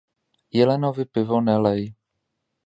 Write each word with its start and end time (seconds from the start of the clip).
Jelenovi 0.55 1.05
pivo 1.13 1.41
nelej. 1.49 1.81